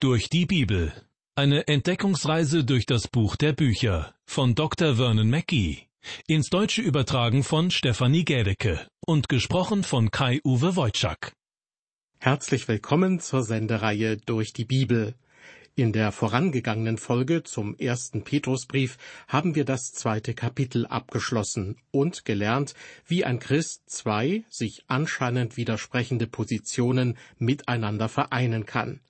[0.00, 0.92] Durch die Bibel.
[1.34, 4.94] Eine Entdeckungsreise durch das Buch der Bücher von Dr.
[4.94, 5.88] Vernon Mackey.
[6.28, 11.32] Ins Deutsche übertragen von Stefanie Gädecke und gesprochen von Kai-Uwe Wojczak.
[12.20, 15.16] Herzlich willkommen zur Sendereihe Durch die Bibel.
[15.74, 22.74] In der vorangegangenen Folge zum ersten Petrusbrief haben wir das zweite Kapitel abgeschlossen und gelernt,
[23.04, 29.00] wie ein Christ zwei sich anscheinend widersprechende Positionen miteinander vereinen kann.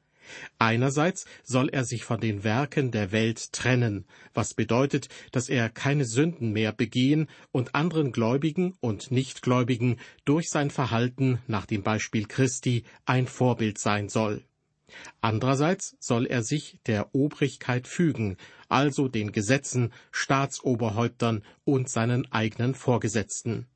[0.59, 6.05] Einerseits soll er sich von den Werken der Welt trennen, was bedeutet, dass er keine
[6.05, 12.85] Sünden mehr begehen und anderen Gläubigen und Nichtgläubigen durch sein Verhalten nach dem Beispiel Christi
[13.07, 14.45] ein Vorbild sein soll.
[15.21, 18.37] Andererseits soll er sich der Obrigkeit fügen,
[18.69, 23.67] also den Gesetzen, Staatsoberhäuptern und seinen eigenen Vorgesetzten.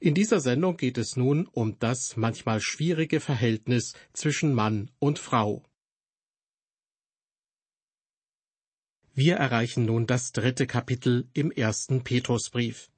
[0.00, 5.64] In dieser Sendung geht es nun um das manchmal schwierige Verhältnis zwischen Mann und Frau.
[9.14, 12.88] Wir erreichen nun das dritte Kapitel im ersten Petrusbrief.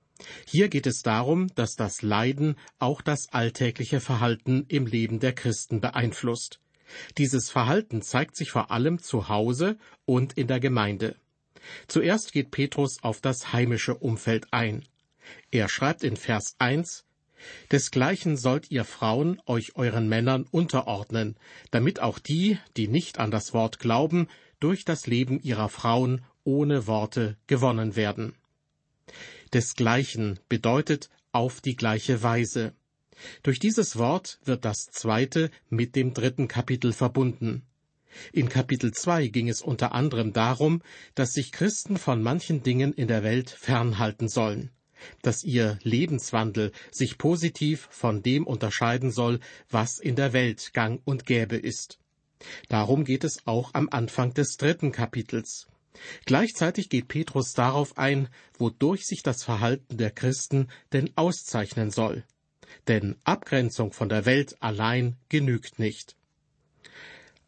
[0.47, 5.81] Hier geht es darum, dass das Leiden auch das alltägliche Verhalten im Leben der Christen
[5.81, 6.61] beeinflusst.
[7.19, 11.17] Dieses Verhalten zeigt sich vor allem zu Hause und in der Gemeinde.
[11.89, 14.85] Zuerst geht Petrus auf das heimische Umfeld ein.
[15.51, 17.05] Er schreibt in Vers 1,
[17.71, 21.37] Desgleichen sollt ihr Frauen euch euren Männern unterordnen,
[21.71, 24.29] damit auch die, die nicht an das Wort glauben,
[24.61, 28.35] durch das Leben ihrer Frauen ohne Worte gewonnen werden.
[29.53, 32.75] Desgleichen bedeutet auf die gleiche Weise.
[33.43, 37.63] Durch dieses Wort wird das zweite mit dem dritten Kapitel verbunden.
[38.33, 40.83] In Kapitel 2 ging es unter anderem darum,
[41.15, 44.71] dass sich Christen von manchen Dingen in der Welt fernhalten sollen
[45.23, 51.27] dass ihr Lebenswandel sich positiv von dem unterscheiden soll, was in der Welt gang und
[51.27, 51.99] gäbe ist.
[52.69, 55.69] Darum geht es auch am Anfang des dritten Kapitels.
[56.25, 58.29] Gleichzeitig geht Petrus darauf ein,
[58.59, 62.25] wodurch sich das Verhalten der Christen denn auszeichnen soll.
[62.89, 66.17] Denn Abgrenzung von der Welt allein genügt nicht.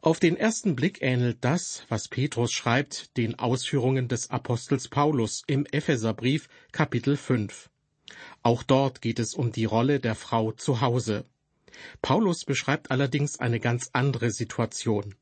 [0.05, 5.65] Auf den ersten Blick ähnelt das, was Petrus schreibt, den Ausführungen des Apostels Paulus im
[5.65, 7.71] Epheserbrief Kapitel 5.
[8.43, 11.25] Auch dort geht es um die Rolle der Frau zu Hause.
[12.03, 15.15] Paulus beschreibt allerdings eine ganz andere Situation.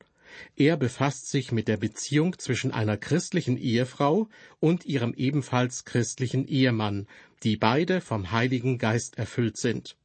[0.57, 4.29] Er befasst sich mit der Beziehung zwischen einer christlichen Ehefrau
[4.59, 7.07] und ihrem ebenfalls christlichen Ehemann,
[7.45, 9.97] die beide vom Heiligen Geist erfüllt sind.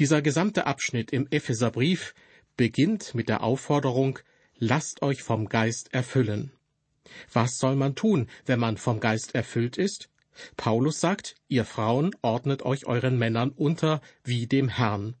[0.00, 2.12] Dieser gesamte Abschnitt im Epheserbrief
[2.56, 4.18] beginnt mit der Aufforderung,
[4.58, 6.52] lasst euch vom Geist erfüllen.
[7.32, 10.08] Was soll man tun, wenn man vom Geist erfüllt ist?
[10.56, 15.14] Paulus sagt, ihr Frauen ordnet euch euren Männern unter wie dem Herrn.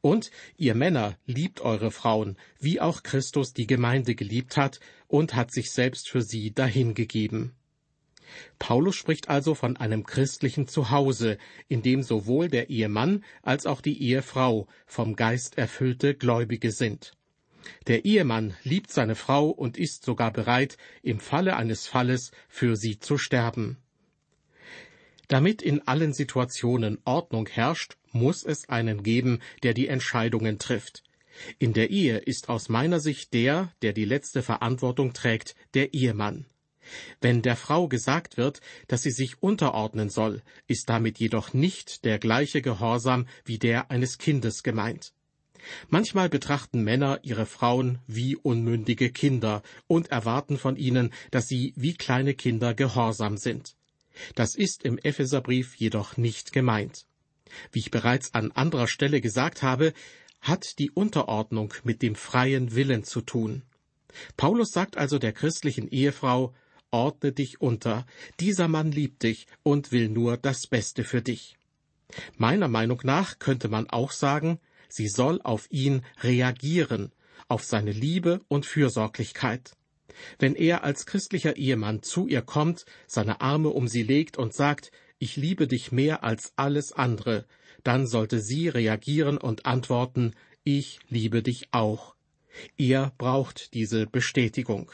[0.00, 5.50] Und ihr Männer liebt eure Frauen, wie auch Christus die Gemeinde geliebt hat und hat
[5.50, 7.54] sich selbst für sie dahingegeben.
[8.58, 14.02] Paulus spricht also von einem christlichen Zuhause, in dem sowohl der Ehemann als auch die
[14.02, 17.12] Ehefrau vom Geist erfüllte Gläubige sind.
[17.86, 22.98] Der Ehemann liebt seine Frau und ist sogar bereit, im Falle eines Falles für sie
[22.98, 23.78] zu sterben.
[25.28, 31.02] Damit in allen Situationen Ordnung herrscht, muss es einen geben, der die Entscheidungen trifft.
[31.58, 36.46] In der Ehe ist aus meiner Sicht der, der die letzte Verantwortung trägt, der Ehemann.
[37.20, 42.18] Wenn der Frau gesagt wird, dass sie sich unterordnen soll, ist damit jedoch nicht der
[42.18, 45.12] gleiche Gehorsam wie der eines Kindes gemeint.
[45.88, 51.94] Manchmal betrachten Männer ihre Frauen wie unmündige Kinder und erwarten von ihnen, dass sie wie
[51.94, 53.74] kleine Kinder gehorsam sind.
[54.34, 57.06] Das ist im Epheserbrief jedoch nicht gemeint.
[57.72, 59.92] Wie ich bereits an anderer Stelle gesagt habe,
[60.40, 63.62] hat die Unterordnung mit dem freien Willen zu tun.
[64.36, 66.54] Paulus sagt also der christlichen Ehefrau,
[66.90, 68.06] ordne dich unter,
[68.40, 71.56] dieser Mann liebt dich und will nur das Beste für dich.
[72.36, 77.12] Meiner Meinung nach könnte man auch sagen, sie soll auf ihn reagieren,
[77.48, 79.72] auf seine Liebe und Fürsorglichkeit.
[80.38, 84.90] Wenn er als christlicher Ehemann zu ihr kommt, seine Arme um sie legt und sagt,
[85.18, 87.46] ich liebe dich mehr als alles andere,
[87.84, 90.34] dann sollte sie reagieren und antworten,
[90.64, 92.14] ich liebe dich auch.
[92.76, 94.90] Er braucht diese Bestätigung.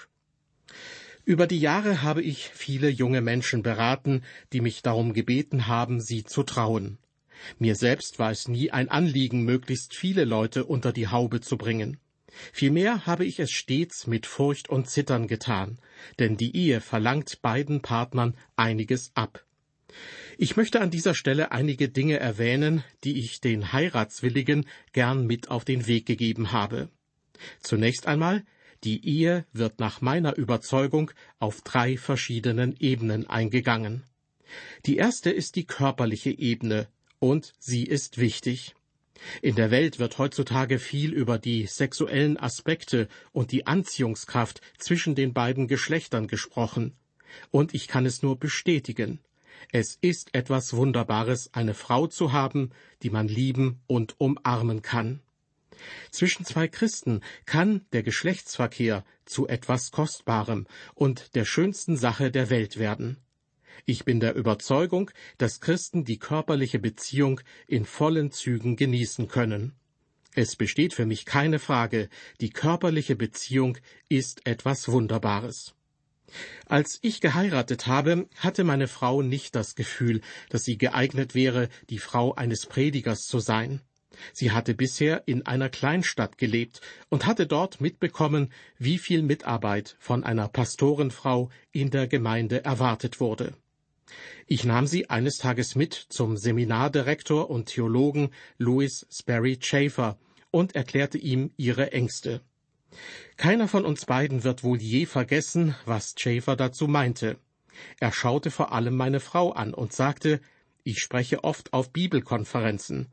[1.26, 4.23] Über die Jahre habe ich viele junge Menschen beraten,
[4.53, 6.99] die mich darum gebeten haben, sie zu trauen.
[7.59, 11.99] Mir selbst war es nie ein Anliegen, möglichst viele Leute unter die Haube zu bringen.
[12.53, 15.79] Vielmehr habe ich es stets mit Furcht und Zittern getan,
[16.19, 19.44] denn die Ehe verlangt beiden Partnern einiges ab.
[20.37, 25.65] Ich möchte an dieser Stelle einige Dinge erwähnen, die ich den Heiratswilligen gern mit auf
[25.65, 26.91] den Weg gegeben habe.
[27.61, 28.44] Zunächst einmal
[28.85, 34.03] Die Ehe wird nach meiner Überzeugung auf drei verschiedenen Ebenen eingegangen.
[34.85, 36.89] Die erste ist die körperliche Ebene,
[37.19, 38.75] und sie ist wichtig.
[39.41, 45.33] In der Welt wird heutzutage viel über die sexuellen Aspekte und die Anziehungskraft zwischen den
[45.33, 46.95] beiden Geschlechtern gesprochen.
[47.51, 49.21] Und ich kann es nur bestätigen.
[49.73, 52.71] Es ist etwas Wunderbares, eine Frau zu haben,
[53.03, 55.21] die man lieben und umarmen kann.
[56.11, 62.79] Zwischen zwei Christen kann der Geschlechtsverkehr zu etwas Kostbarem und der schönsten Sache der Welt
[62.79, 63.19] werden.
[63.87, 69.75] Ich bin der Überzeugung, dass Christen die körperliche Beziehung in vollen Zügen genießen können.
[70.35, 72.09] Es besteht für mich keine Frage,
[72.41, 73.79] die körperliche Beziehung
[74.09, 75.75] ist etwas Wunderbares.
[76.67, 81.99] Als ich geheiratet habe, hatte meine Frau nicht das Gefühl, dass sie geeignet wäre, die
[81.99, 83.81] Frau eines Predigers zu sein.
[84.33, 90.25] Sie hatte bisher in einer Kleinstadt gelebt und hatte dort mitbekommen, wie viel Mitarbeit von
[90.25, 93.55] einer Pastorenfrau in der Gemeinde erwartet wurde.
[94.47, 100.19] Ich nahm sie eines Tages mit zum Seminardirektor und Theologen Louis Sperry Schaeffer
[100.51, 102.43] und erklärte ihm ihre Ängste.
[103.37, 107.39] Keiner von uns beiden wird wohl je vergessen, was Schaeffer dazu meinte.
[107.99, 110.41] Er schaute vor allem meine Frau an und sagte,
[110.85, 113.09] ich spreche oft auf Bibelkonferenzen.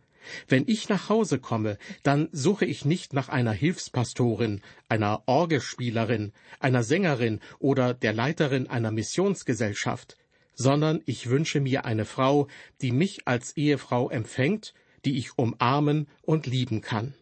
[0.47, 6.83] Wenn ich nach Hause komme, dann suche ich nicht nach einer Hilfspastorin, einer Orgelspielerin, einer
[6.83, 10.17] Sängerin oder der Leiterin einer Missionsgesellschaft
[10.61, 12.47] sondern ich wünsche mir eine Frau,
[12.81, 14.73] die mich als Ehefrau empfängt,
[15.05, 17.13] die ich umarmen und lieben kann.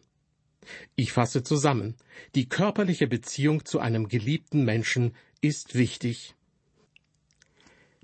[0.94, 1.96] Ich fasse zusammen.
[2.34, 6.34] Die körperliche Beziehung zu einem geliebten Menschen ist wichtig.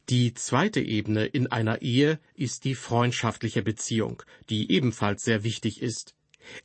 [0.08, 6.14] Die zweite Ebene in einer Ehe ist die freundschaftliche Beziehung, die ebenfalls sehr wichtig ist.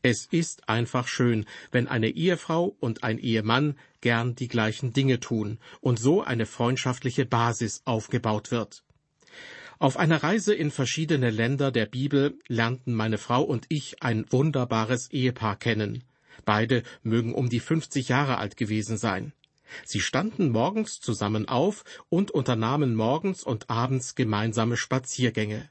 [0.03, 5.57] Es ist einfach schön, wenn eine Ehefrau und ein Ehemann gern die gleichen Dinge tun
[5.79, 8.83] und so eine freundschaftliche Basis aufgebaut wird.
[9.79, 15.09] Auf einer Reise in verschiedene Länder der Bibel lernten meine Frau und ich ein wunderbares
[15.09, 16.03] Ehepaar kennen.
[16.45, 19.33] Beide mögen um die 50 Jahre alt gewesen sein.
[19.85, 25.69] Sie standen morgens zusammen auf und unternahmen morgens und abends gemeinsame Spaziergänge.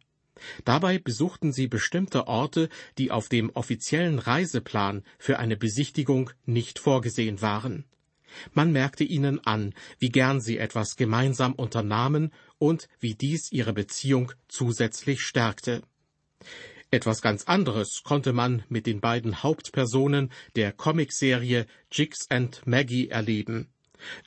[0.65, 2.69] Dabei besuchten sie bestimmte Orte,
[2.99, 7.85] die auf dem offiziellen Reiseplan für eine Besichtigung nicht vorgesehen waren.
[8.53, 14.33] Man merkte ihnen an, wie gern sie etwas gemeinsam unternahmen und wie dies ihre Beziehung
[14.49, 15.83] zusätzlich stärkte.
[16.93, 23.69] Etwas ganz anderes konnte man mit den beiden Hauptpersonen der Comicserie Jigs and Maggie erleben.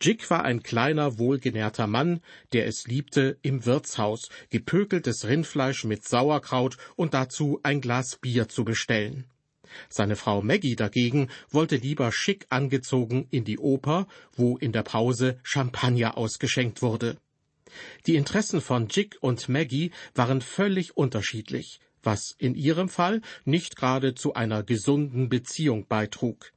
[0.01, 2.21] Jig war ein kleiner, wohlgenährter Mann,
[2.51, 8.63] der es liebte, im Wirtshaus gepökeltes Rindfleisch mit Sauerkraut und dazu ein Glas Bier zu
[8.63, 9.25] bestellen.
[9.89, 15.39] Seine Frau Maggie dagegen wollte lieber schick angezogen in die Oper, wo in der Pause
[15.43, 17.17] Champagner ausgeschenkt wurde.
[18.05, 24.13] Die Interessen von Jig und Maggie waren völlig unterschiedlich, was in ihrem Fall nicht gerade
[24.13, 26.51] zu einer gesunden Beziehung beitrug.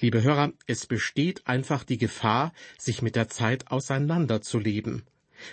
[0.00, 5.04] Liebe Hörer, es besteht einfach die Gefahr, sich mit der Zeit auseinanderzuleben.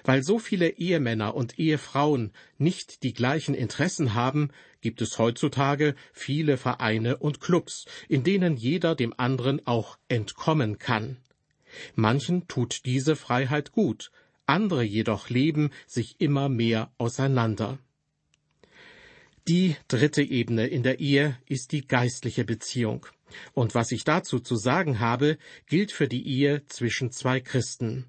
[0.03, 4.49] Weil so viele Ehemänner und Ehefrauen nicht die gleichen Interessen haben,
[4.81, 11.17] gibt es heutzutage viele Vereine und Clubs, in denen jeder dem anderen auch entkommen kann.
[11.95, 14.11] Manchen tut diese Freiheit gut,
[14.45, 17.79] andere jedoch leben sich immer mehr auseinander.
[19.47, 23.05] Die dritte Ebene in der Ehe ist die geistliche Beziehung.
[23.53, 28.05] Und was ich dazu zu sagen habe, gilt für die Ehe zwischen zwei Christen.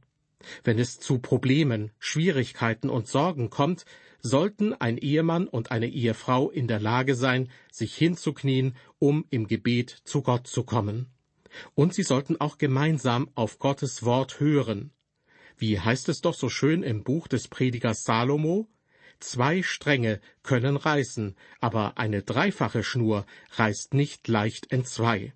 [0.63, 3.85] Wenn es zu Problemen, Schwierigkeiten und Sorgen kommt,
[4.21, 9.91] sollten ein Ehemann und eine Ehefrau in der Lage sein, sich hinzuknien, um im Gebet
[10.05, 11.07] zu Gott zu kommen.
[11.75, 14.93] Und sie sollten auch gemeinsam auf Gottes Wort hören.
[15.57, 18.69] Wie heißt es doch so schön im Buch des Predigers Salomo?
[19.21, 25.33] Zwei Stränge können reißen, aber eine dreifache Schnur reißt nicht leicht entzwei.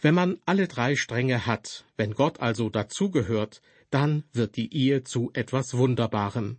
[0.00, 5.30] Wenn man alle drei Stränge hat, wenn Gott also dazugehört, dann wird die Ehe zu
[5.34, 6.58] etwas Wunderbarem.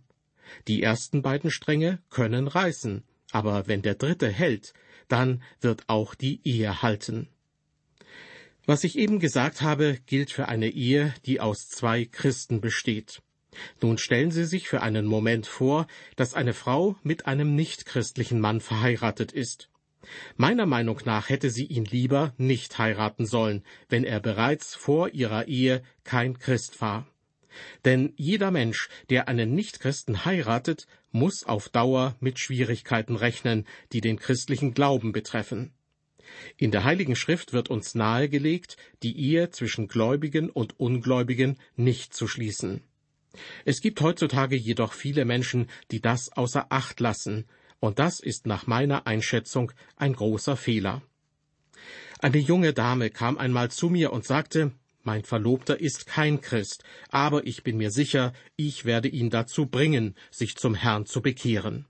[0.68, 4.72] Die ersten beiden Stränge können reißen, aber wenn der dritte hält,
[5.08, 7.28] dann wird auch die Ehe halten.
[8.64, 13.22] Was ich eben gesagt habe, gilt für eine Ehe, die aus zwei Christen besteht.
[13.80, 15.86] Nun stellen Sie sich für einen Moment vor,
[16.16, 19.68] dass eine Frau mit einem nichtchristlichen Mann verheiratet ist.
[20.36, 25.48] Meiner Meinung nach hätte sie ihn lieber nicht heiraten sollen, wenn er bereits vor ihrer
[25.48, 27.06] Ehe kein Christ war.
[27.84, 34.18] Denn jeder Mensch, der einen Nichtchristen heiratet, muss auf Dauer mit Schwierigkeiten rechnen, die den
[34.18, 35.72] christlichen Glauben betreffen.
[36.56, 42.26] In der Heiligen Schrift wird uns nahegelegt, die Ehe zwischen Gläubigen und Ungläubigen nicht zu
[42.26, 42.82] schließen.
[43.64, 47.46] Es gibt heutzutage jedoch viele Menschen, die das außer Acht lassen,
[47.80, 51.02] und das ist nach meiner Einschätzung ein großer Fehler.
[52.18, 57.46] Eine junge Dame kam einmal zu mir und sagte, mein Verlobter ist kein Christ, aber
[57.46, 61.86] ich bin mir sicher, ich werde ihn dazu bringen, sich zum Herrn zu bekehren.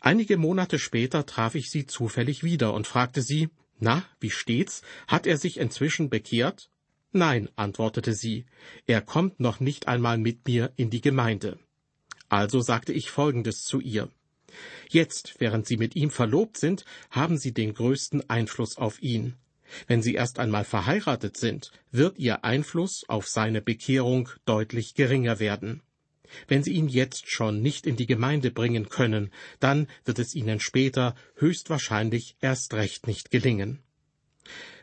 [0.00, 4.82] Einige Monate später traf ich sie zufällig wieder und fragte sie, na, wie steht's?
[5.06, 6.70] Hat er sich inzwischen bekehrt?
[7.12, 8.46] Nein, antwortete sie,
[8.86, 11.58] er kommt noch nicht einmal mit mir in die Gemeinde.
[12.28, 14.08] Also sagte ich Folgendes zu ihr.
[14.88, 19.34] Jetzt, während Sie mit ihm verlobt sind, haben Sie den größten Einfluss auf ihn.
[19.86, 25.82] Wenn sie erst einmal verheiratet sind, wird ihr Einfluss auf seine Bekehrung deutlich geringer werden.
[26.46, 30.60] Wenn Sie ihn jetzt schon nicht in die Gemeinde bringen können, dann wird es Ihnen
[30.60, 33.80] später höchstwahrscheinlich erst recht nicht gelingen.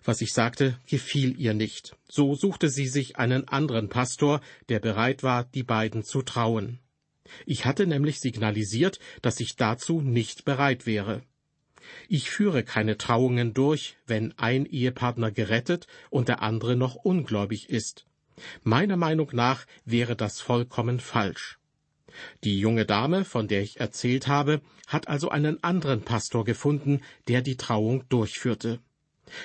[0.03, 1.95] Was ich sagte, gefiel ihr nicht.
[2.07, 6.79] So suchte sie sich einen anderen Pastor, der bereit war, die beiden zu trauen.
[7.45, 11.23] Ich hatte nämlich signalisiert, dass ich dazu nicht bereit wäre.
[12.07, 18.05] Ich führe keine Trauungen durch, wenn ein Ehepartner gerettet und der andere noch ungläubig ist.
[18.63, 21.57] Meiner Meinung nach wäre das vollkommen falsch.
[22.43, 27.41] Die junge Dame, von der ich erzählt habe, hat also einen anderen Pastor gefunden, der
[27.41, 28.79] die Trauung durchführte.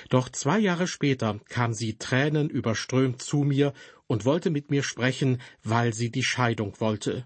[0.09, 3.73] Doch zwei Jahre später kam sie Tränen überströmt zu mir
[4.07, 7.25] und wollte mit mir sprechen, weil sie die Scheidung wollte.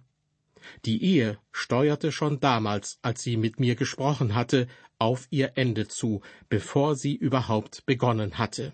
[0.86, 4.68] Die Ehe steuerte schon damals, als sie mit mir gesprochen hatte,
[5.00, 8.74] auf ihr Ende zu, bevor sie überhaupt begonnen hatte.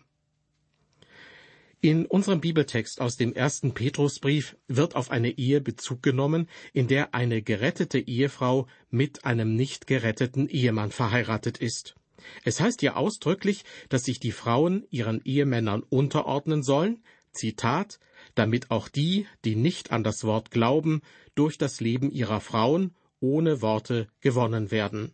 [1.81, 7.13] In unserem Bibeltext aus dem ersten Petrusbrief wird auf eine Ehe Bezug genommen, in der
[7.13, 11.95] eine gerettete Ehefrau mit einem nicht geretteten Ehemann verheiratet ist.
[12.43, 17.99] Es heißt ja ausdrücklich, dass sich die Frauen ihren Ehemännern unterordnen sollen, Zitat,
[18.35, 21.01] damit auch die, die nicht an das Wort glauben,
[21.35, 25.13] durch das Leben ihrer Frauen ohne Worte gewonnen werden.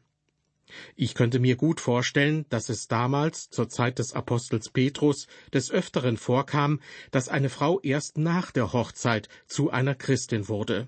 [0.96, 6.18] Ich könnte mir gut vorstellen, dass es damals, zur Zeit des Apostels Petrus, des Öfteren
[6.18, 6.80] vorkam,
[7.12, 10.88] dass eine Frau erst nach der Hochzeit zu einer Christin wurde.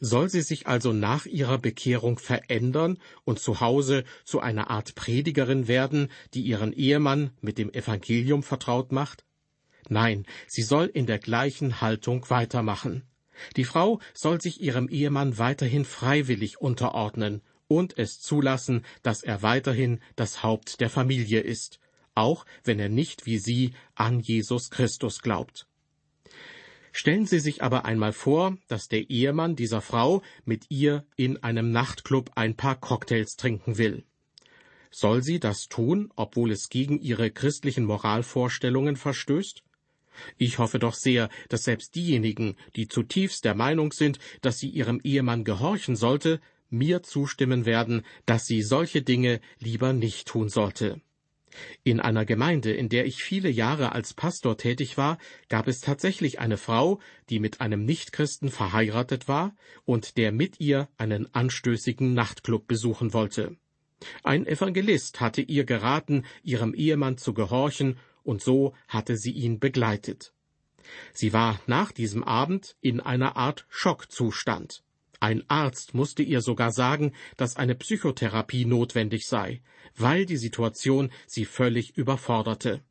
[0.00, 5.66] Soll sie sich also nach ihrer Bekehrung verändern und zu Hause zu einer Art Predigerin
[5.66, 9.24] werden, die ihren Ehemann mit dem Evangelium vertraut macht?
[9.88, 13.02] Nein, sie soll in der gleichen Haltung weitermachen.
[13.56, 20.00] Die Frau soll sich ihrem Ehemann weiterhin freiwillig unterordnen und es zulassen, dass er weiterhin
[20.16, 21.78] das Haupt der Familie ist,
[22.14, 25.66] auch wenn er nicht wie sie an Jesus Christus glaubt.
[26.92, 31.70] Stellen Sie sich aber einmal vor, dass der Ehemann dieser Frau mit ihr in einem
[31.70, 34.04] Nachtclub ein paar Cocktails trinken will.
[34.90, 39.62] Soll sie das tun, obwohl es gegen ihre christlichen Moralvorstellungen verstößt?
[40.36, 45.00] Ich hoffe doch sehr, dass selbst diejenigen, die zutiefst der Meinung sind, dass sie ihrem
[45.04, 46.40] Ehemann gehorchen sollte,
[46.70, 51.00] mir zustimmen werden, dass sie solche Dinge lieber nicht tun sollte.
[51.84, 56.38] In einer Gemeinde, in der ich viele Jahre als Pastor tätig war, gab es tatsächlich
[56.40, 57.00] eine Frau,
[57.30, 63.56] die mit einem Nichtchristen verheiratet war und der mit ihr einen anstößigen Nachtclub besuchen wollte.
[64.22, 70.32] Ein Evangelist hatte ihr geraten, ihrem Ehemann zu gehorchen und so hatte sie ihn begleitet.
[71.12, 74.82] Sie war nach diesem Abend in einer Art Schockzustand.
[75.20, 79.62] Ein Arzt musste ihr sogar sagen, dass eine Psychotherapie notwendig sei,
[79.96, 82.82] weil die Situation sie völlig überforderte.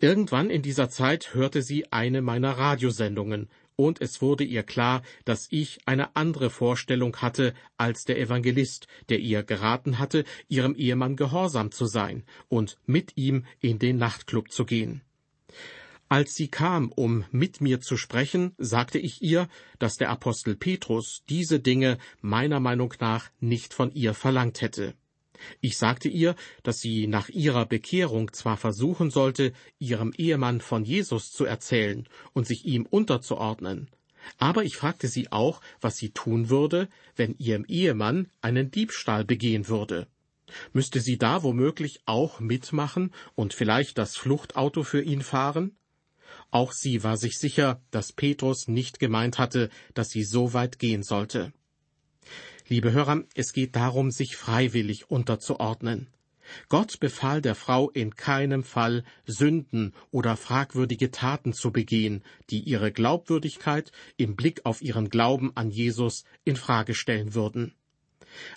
[0.00, 3.48] Irgendwann in dieser Zeit hörte sie eine meiner Radiosendungen,
[3.80, 9.20] und es wurde ihr klar, dass ich eine andere Vorstellung hatte als der Evangelist, der
[9.20, 14.64] ihr geraten hatte, ihrem Ehemann gehorsam zu sein und mit ihm in den Nachtclub zu
[14.64, 15.02] gehen.
[16.10, 19.48] Als sie kam, um mit mir zu sprechen, sagte ich ihr,
[19.78, 24.94] dass der Apostel Petrus diese Dinge meiner Meinung nach nicht von ihr verlangt hätte.
[25.60, 31.30] Ich sagte ihr, dass sie nach ihrer Bekehrung zwar versuchen sollte, ihrem Ehemann von Jesus
[31.30, 33.88] zu erzählen und sich ihm unterzuordnen,
[34.38, 39.68] aber ich fragte sie auch, was sie tun würde, wenn ihrem Ehemann einen Diebstahl begehen
[39.68, 40.06] würde.
[40.72, 45.76] Müsste sie da womöglich auch mitmachen und vielleicht das Fluchtauto für ihn fahren?
[46.50, 51.02] Auch sie war sich sicher, dass Petrus nicht gemeint hatte, dass sie so weit gehen
[51.02, 51.52] sollte.
[52.68, 56.08] Liebe Hörer, es geht darum, sich freiwillig unterzuordnen.
[56.70, 62.90] Gott befahl der Frau in keinem Fall, Sünden oder fragwürdige Taten zu begehen, die ihre
[62.90, 67.74] Glaubwürdigkeit im Blick auf ihren Glauben an Jesus in Frage stellen würden.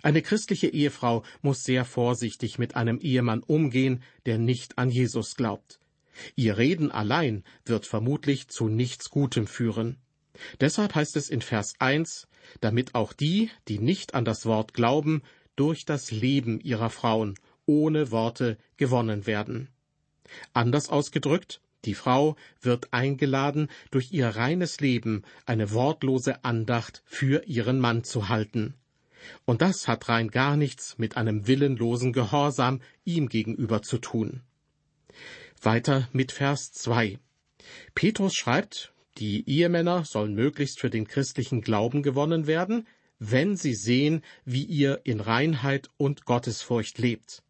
[0.02, 5.81] Eine christliche Ehefrau muss sehr vorsichtig mit einem Ehemann umgehen, der nicht an Jesus glaubt.
[6.36, 9.98] Ihr Reden allein wird vermutlich zu nichts Gutem führen.
[10.60, 12.28] Deshalb heißt es in Vers 1,
[12.60, 15.22] damit auch die, die nicht an das Wort glauben,
[15.56, 19.70] durch das Leben ihrer Frauen ohne Worte gewonnen werden.
[20.54, 27.80] Anders ausgedrückt, die Frau wird eingeladen, durch ihr reines Leben eine wortlose Andacht für ihren
[27.80, 28.76] Mann zu halten.
[29.46, 34.42] Und das hat rein gar nichts mit einem willenlosen Gehorsam ihm gegenüber zu tun.
[35.64, 37.20] Weiter mit Vers 2.
[37.94, 42.88] Petrus schreibt, die Ehemänner sollen möglichst für den christlichen Glauben gewonnen werden,
[43.20, 47.44] wenn sie sehen, wie ihr in Reinheit und Gottesfurcht lebt.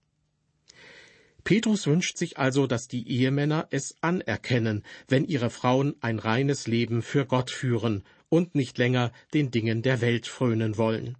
[1.45, 7.01] Petrus wünscht sich also, dass die Ehemänner es anerkennen, wenn ihre Frauen ein reines Leben
[7.01, 11.17] für Gott führen und nicht länger den Dingen der Welt frönen wollen.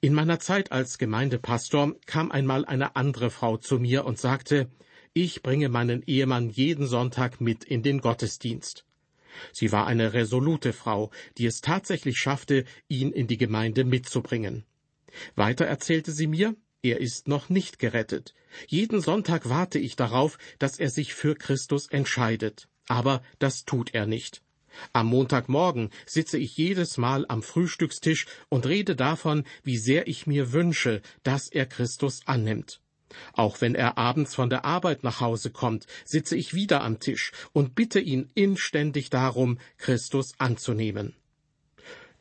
[0.00, 4.70] In meiner Zeit als Gemeindepastor kam einmal eine andere Frau zu mir und sagte,
[5.14, 8.84] ich bringe meinen Ehemann jeden Sonntag mit in den Gottesdienst.
[9.52, 14.64] Sie war eine resolute Frau, die es tatsächlich schaffte, ihn in die Gemeinde mitzubringen.
[15.36, 18.34] Weiter erzählte sie mir, er ist noch nicht gerettet.
[18.66, 22.68] Jeden Sonntag warte ich darauf, dass er sich für Christus entscheidet.
[22.88, 24.42] Aber das tut er nicht.
[24.92, 30.52] Am Montagmorgen sitze ich jedes Mal am Frühstückstisch und rede davon, wie sehr ich mir
[30.52, 32.80] wünsche, dass er Christus annimmt.
[33.32, 37.32] Auch wenn er abends von der Arbeit nach Hause kommt, sitze ich wieder am Tisch
[37.52, 41.14] und bitte ihn inständig darum, Christus anzunehmen.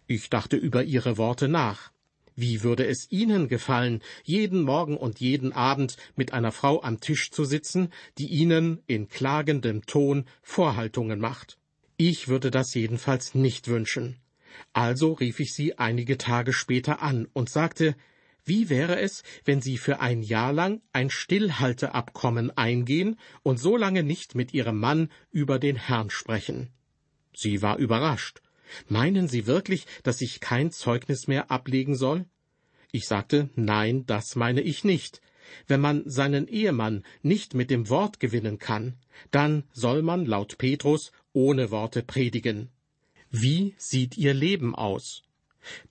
[0.07, 1.91] Ich dachte über ihre Worte nach.
[2.35, 7.29] Wie würde es Ihnen gefallen, jeden Morgen und jeden Abend mit einer Frau am Tisch
[7.29, 11.57] zu sitzen, die Ihnen in klagendem Ton Vorhaltungen macht?
[11.97, 14.17] Ich würde das jedenfalls nicht wünschen.
[14.71, 17.95] Also rief ich sie einige Tage später an und sagte,
[18.45, 24.03] wie wäre es, wenn Sie für ein Jahr lang ein Stillhalteabkommen eingehen und so lange
[24.03, 26.69] nicht mit Ihrem Mann über den Herrn sprechen?
[27.33, 28.41] Sie war überrascht.
[28.87, 32.25] Meinen Sie wirklich, dass ich kein Zeugnis mehr ablegen soll?
[32.91, 35.21] Ich sagte, nein, das meine ich nicht.
[35.67, 38.97] Wenn man seinen Ehemann nicht mit dem Wort gewinnen kann,
[39.31, 42.69] dann soll man laut Petrus ohne Worte predigen.
[43.29, 45.23] Wie sieht ihr Leben aus?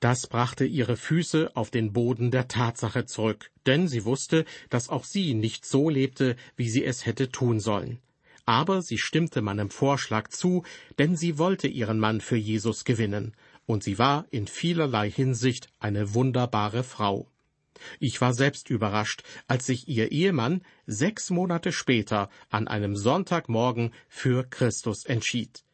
[0.01, 5.05] Das brachte ihre Füße auf den Boden der Tatsache zurück, denn sie wusste, dass auch
[5.05, 7.99] sie nicht so lebte, wie sie es hätte tun sollen
[8.45, 10.65] aber sie stimmte meinem Vorschlag zu,
[10.99, 13.35] denn sie wollte ihren Mann für Jesus gewinnen,
[13.67, 17.29] und sie war in vielerlei Hinsicht eine wunderbare Frau.
[17.99, 24.45] Ich war selbst überrascht, als sich ihr Ehemann sechs Monate später an einem Sonntagmorgen für
[24.45, 25.65] Christus entschied.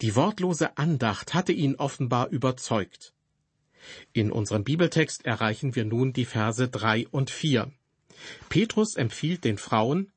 [0.00, 3.14] Die wortlose Andacht hatte ihn offenbar überzeugt.
[4.12, 7.72] In unserem Bibeltext erreichen wir nun die Verse drei und vier.
[8.48, 10.12] Petrus empfiehlt den Frauen,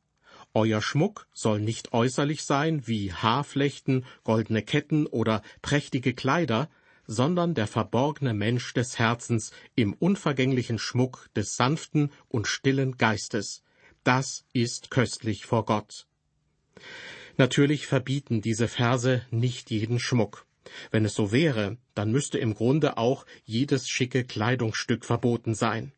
[0.54, 6.70] euer Schmuck soll nicht äußerlich sein wie Haarflechten, goldene Ketten oder prächtige Kleider,
[7.06, 13.64] sondern der verborgene Mensch des Herzens im unvergänglichen Schmuck des sanften und stillen Geistes.
[14.04, 16.08] Das ist köstlich vor Gott.
[17.38, 20.46] Natürlich verbieten diese Verse nicht jeden Schmuck.
[20.92, 25.94] Wenn es so wäre, dann müsste im Grunde auch jedes schicke Kleidungsstück verboten sein.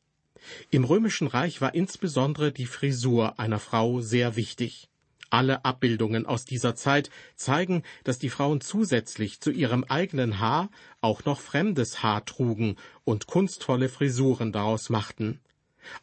[0.70, 4.90] Im römischen Reich war insbesondere die Frisur einer Frau sehr wichtig.
[5.30, 11.24] Alle Abbildungen aus dieser Zeit zeigen, dass die Frauen zusätzlich zu ihrem eigenen Haar auch
[11.24, 15.40] noch fremdes Haar trugen und kunstvolle Frisuren daraus machten.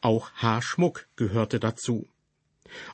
[0.01, 2.09] Auch Haarschmuck gehörte dazu.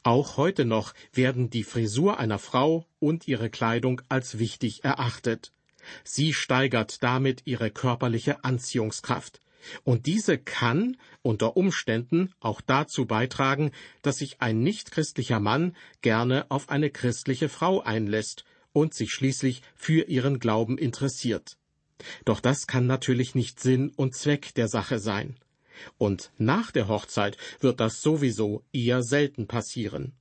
[0.02, 5.53] Auch heute noch werden die Frisur einer Frau und ihre Kleidung als wichtig erachtet.
[6.02, 9.40] Sie steigert damit ihre körperliche Anziehungskraft.
[9.82, 13.70] Und diese kann unter Umständen auch dazu beitragen,
[14.02, 20.02] dass sich ein nichtchristlicher Mann gerne auf eine christliche Frau einlässt und sich schließlich für
[20.02, 21.56] ihren Glauben interessiert.
[22.24, 25.36] Doch das kann natürlich nicht Sinn und Zweck der Sache sein.
[25.98, 30.12] Und nach der Hochzeit wird das sowieso eher selten passieren.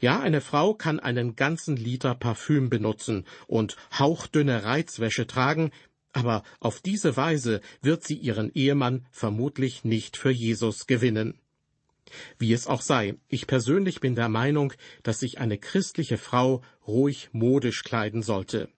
[0.00, 5.70] Ja, eine Frau kann einen ganzen Liter Parfüm benutzen und hauchdünne Reizwäsche tragen,
[6.12, 11.38] aber auf diese Weise wird sie ihren Ehemann vermutlich nicht für Jesus gewinnen.
[12.38, 17.30] Wie es auch sei, ich persönlich bin der Meinung, dass sich eine christliche Frau ruhig
[17.32, 18.68] modisch kleiden sollte.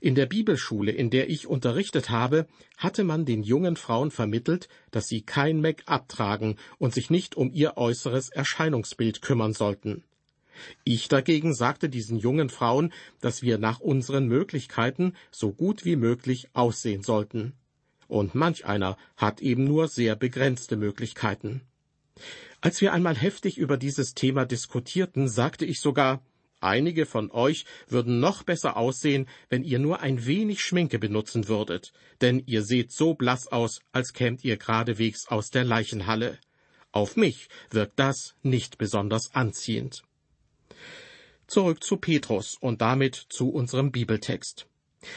[0.00, 5.08] In der Bibelschule, in der ich unterrichtet habe, hatte man den jungen Frauen vermittelt, dass
[5.08, 10.04] sie kein Make-up tragen und sich nicht um ihr äußeres Erscheinungsbild kümmern sollten.
[10.84, 16.48] Ich dagegen sagte diesen jungen Frauen, dass wir nach unseren Möglichkeiten so gut wie möglich
[16.52, 17.54] aussehen sollten.
[18.10, 21.62] und manch einer hat eben nur sehr begrenzte Möglichkeiten.
[22.60, 26.22] Als wir einmal heftig über dieses Thema diskutierten, sagte ich sogar,
[26.60, 31.92] einige von euch würden noch besser aussehen, wenn ihr nur ein wenig Schminke benutzen würdet,
[32.20, 36.38] denn ihr seht so blass aus, als kämt ihr geradewegs aus der Leichenhalle.
[36.92, 40.02] Auf mich wirkt das nicht besonders anziehend.
[41.50, 44.68] Zurück zu Petrus und damit zu unserem Bibeltext.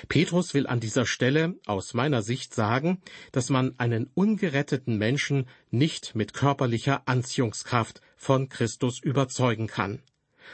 [0.09, 6.15] Petrus will an dieser Stelle aus meiner Sicht sagen, dass man einen ungeretteten Menschen nicht
[6.15, 10.01] mit körperlicher Anziehungskraft von Christus überzeugen kann,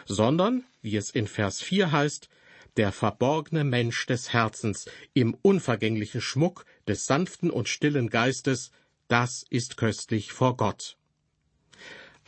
[0.06, 2.28] sondern, wie es in Vers 4 heißt,
[2.76, 8.72] der verborgene Mensch des Herzens im unvergänglichen Schmuck des sanften und stillen Geistes,
[9.08, 10.99] das ist köstlich vor Gott.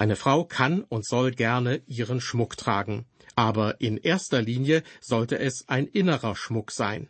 [0.01, 5.69] Eine Frau kann und soll gerne ihren Schmuck tragen, aber in erster Linie sollte es
[5.69, 7.07] ein innerer Schmuck sein,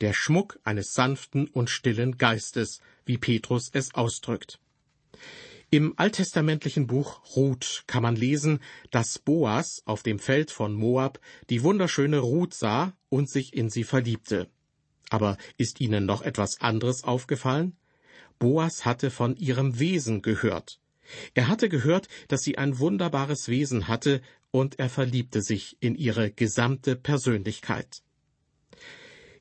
[0.00, 4.60] der Schmuck eines sanften und stillen Geistes, wie Petrus es ausdrückt.
[5.68, 11.62] Im alttestamentlichen Buch Ruth kann man lesen, dass Boas auf dem Feld von Moab die
[11.62, 14.48] wunderschöne Ruth sah und sich in sie verliebte.
[15.10, 17.76] Aber ist Ihnen noch etwas anderes aufgefallen?
[18.38, 20.80] Boas hatte von ihrem Wesen gehört.
[21.34, 26.30] Er hatte gehört, dass sie ein wunderbares Wesen hatte, und er verliebte sich in ihre
[26.30, 28.02] gesamte Persönlichkeit.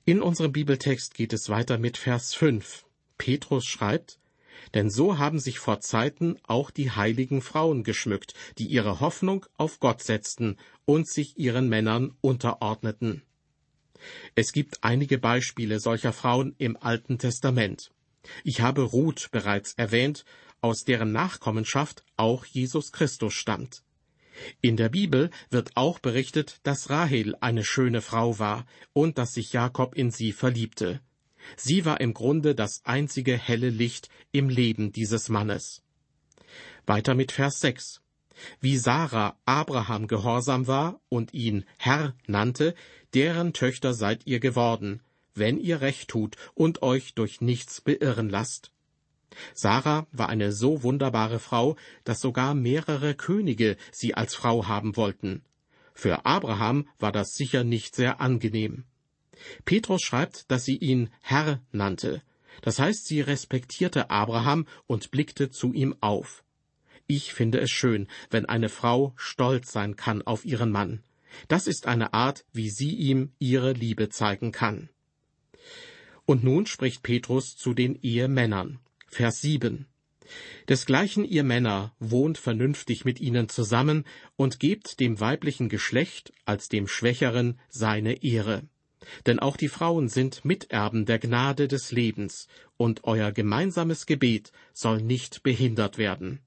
[0.05, 2.85] In unserem Bibeltext geht es weiter mit Vers 5.
[3.17, 4.19] Petrus schreibt,
[4.73, 9.79] denn so haben sich vor Zeiten auch die heiligen Frauen geschmückt, die ihre Hoffnung auf
[9.79, 13.21] Gott setzten und sich ihren Männern unterordneten.
[14.35, 17.91] Es gibt einige Beispiele solcher Frauen im Alten Testament.
[18.43, 20.25] Ich habe Ruth bereits erwähnt,
[20.61, 23.83] aus deren Nachkommenschaft auch Jesus Christus stammt.
[24.61, 29.53] In der Bibel wird auch berichtet, dass Rahel eine schöne Frau war und dass sich
[29.53, 31.01] Jakob in sie verliebte.
[31.57, 35.81] Sie war im Grunde das einzige helle Licht im Leben dieses Mannes.
[36.85, 38.01] Weiter mit Vers 6.
[38.59, 42.75] Wie Sarah Abraham gehorsam war und ihn Herr nannte,
[43.13, 45.01] deren Töchter seid ihr geworden,
[45.35, 48.71] wenn ihr recht tut und euch durch nichts beirren lasst.
[49.53, 55.43] Sarah war eine so wunderbare Frau, dass sogar mehrere Könige sie als Frau haben wollten.
[55.93, 58.85] Für Abraham war das sicher nicht sehr angenehm.
[59.65, 62.21] Petrus schreibt, dass sie ihn Herr nannte.
[62.61, 66.43] Das heißt, sie respektierte Abraham und blickte zu ihm auf.
[67.07, 71.03] Ich finde es schön, wenn eine Frau stolz sein kann auf ihren Mann.
[71.47, 74.89] Das ist eine Art, wie sie ihm ihre Liebe zeigen kann.
[76.25, 78.79] Und nun spricht Petrus zu den Ehemännern.
[79.13, 79.87] Vers 7.
[80.69, 84.05] Desgleichen ihr Männer wohnt vernünftig mit ihnen zusammen
[84.37, 88.63] und gebt dem weiblichen Geschlecht als dem Schwächeren seine Ehre.
[89.25, 92.47] Denn auch die Frauen sind Miterben der Gnade des Lebens,
[92.77, 96.39] und euer gemeinsames Gebet soll nicht behindert werden.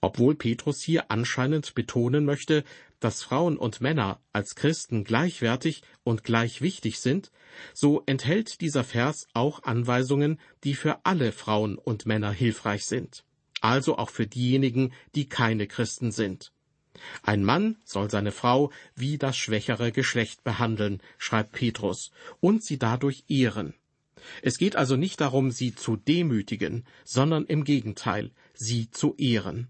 [0.00, 2.64] Obwohl Petrus hier anscheinend betonen möchte,
[3.00, 7.30] dass Frauen und Männer als Christen gleichwertig und gleich wichtig sind,
[7.74, 13.24] so enthält dieser Vers auch Anweisungen, die für alle Frauen und Männer hilfreich sind,
[13.60, 16.52] also auch für diejenigen, die keine Christen sind.
[17.22, 22.10] Ein Mann soll seine Frau wie das schwächere Geschlecht behandeln, schreibt Petrus,
[22.40, 23.74] und sie dadurch ehren.
[24.42, 29.68] Es geht also nicht darum, sie zu demütigen, sondern im Gegenteil, sie zu ehren.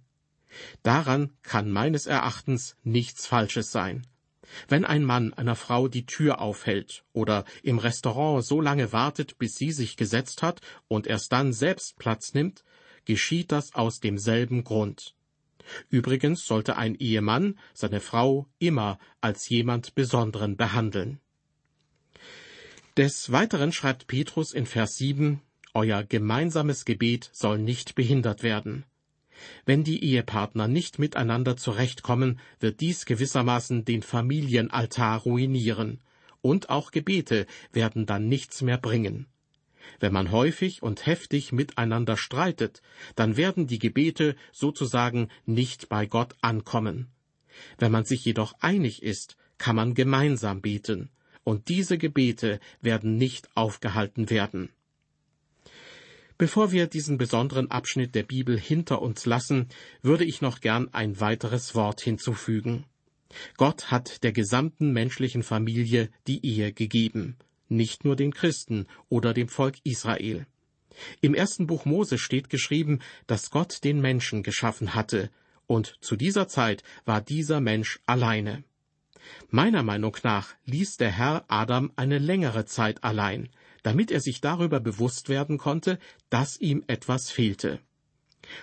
[0.83, 4.07] Daran kann meines Erachtens nichts Falsches sein.
[4.69, 9.55] Wenn ein Mann einer Frau die Tür aufhält oder im Restaurant so lange wartet, bis
[9.55, 12.65] sie sich gesetzt hat und erst dann selbst Platz nimmt,
[13.05, 15.15] geschieht das aus demselben Grund.
[15.89, 21.21] Übrigens sollte ein Ehemann seine Frau immer als jemand Besonderen behandeln.
[22.97, 25.41] Des Weiteren schreibt Petrus in Vers 7,
[25.73, 28.85] Euer gemeinsames Gebet soll nicht behindert werden.
[29.65, 36.01] Wenn die Ehepartner nicht miteinander zurechtkommen, wird dies gewissermaßen den Familienaltar ruinieren,
[36.43, 39.27] und auch Gebete werden dann nichts mehr bringen.
[39.99, 42.83] Wenn man häufig und heftig miteinander streitet,
[43.17, 47.09] dann werden die Gebete sozusagen nicht bei Gott ankommen.
[47.79, 51.11] Wenn man sich jedoch einig ist, kann man gemeinsam beten,
[51.45, 54.71] und diese Gebete werden nicht aufgehalten werden.
[56.41, 59.69] Bevor wir diesen besonderen Abschnitt der Bibel hinter uns lassen,
[60.01, 62.87] würde ich noch gern ein weiteres Wort hinzufügen.
[63.59, 67.37] Gott hat der gesamten menschlichen Familie die Ehe gegeben,
[67.69, 70.47] nicht nur den Christen oder dem Volk Israel.
[71.21, 75.29] Im ersten Buch Mose steht geschrieben, dass Gott den Menschen geschaffen hatte,
[75.67, 78.65] und zu dieser Zeit war dieser Mensch alleine.
[79.51, 83.51] Meiner Meinung nach ließ der Herr Adam eine längere Zeit allein,
[83.83, 87.81] damit er sich darüber bewusst werden konnte, dass ihm etwas fehlte.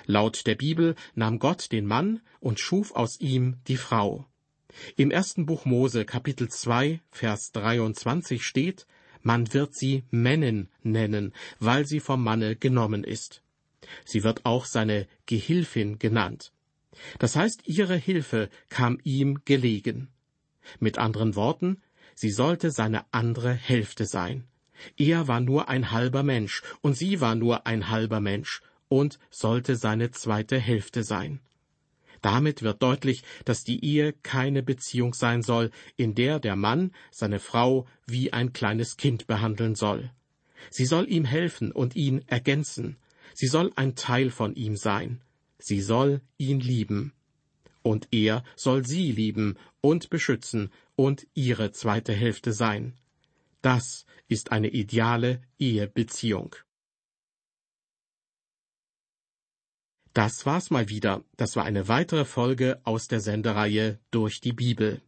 [0.05, 4.25] Laut der Bibel nahm Gott den Mann und schuf aus ihm die Frau.
[4.95, 8.85] Im ersten Buch Mose Kapitel 2 Vers 23 steht,
[9.21, 13.41] man wird sie Männin nennen, weil sie vom Manne genommen ist.
[14.05, 16.53] Sie wird auch seine Gehilfin genannt.
[17.19, 20.09] Das heißt, ihre Hilfe kam ihm gelegen.
[20.79, 21.81] Mit anderen Worten,
[22.15, 24.45] sie sollte seine andere Hälfte sein.
[24.97, 29.75] Er war nur ein halber Mensch und sie war nur ein halber Mensch und sollte
[29.75, 31.39] seine zweite Hälfte sein.
[32.21, 37.39] Damit wird deutlich, dass die Ehe keine Beziehung sein soll, in der der Mann seine
[37.39, 40.11] Frau wie ein kleines Kind behandeln soll.
[40.69, 42.97] Sie soll ihm helfen und ihn ergänzen.
[43.33, 45.21] Sie soll ein Teil von ihm sein.
[45.59, 47.13] Sie soll ihn lieben.
[47.83, 52.93] Und er soll sie lieben und beschützen und ihre zweite Hälfte sein.
[53.61, 56.55] Das ist eine ideale Ehebeziehung.
[60.13, 61.23] Das war's mal wieder.
[61.35, 65.01] Das war eine weitere Folge aus der Sendereihe Durch die Bibel.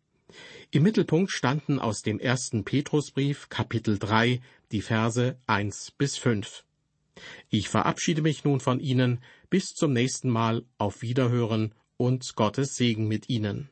[0.70, 4.40] Im Mittelpunkt standen aus dem ersten Petrusbrief Kapitel 3
[4.72, 6.64] die Verse 1 bis 5.
[7.50, 9.24] Ich verabschiede mich nun von Ihnen.
[9.50, 10.64] Bis zum nächsten Mal.
[10.78, 13.70] Auf Wiederhören und Gottes Segen mit Ihnen.